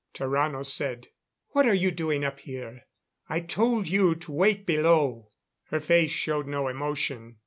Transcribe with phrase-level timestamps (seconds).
[0.15, 1.09] Tarrano said:
[1.49, 2.87] "What are you doing up here?
[3.29, 5.29] I told you to wait below."
[5.65, 7.37] Her face showed no emotion.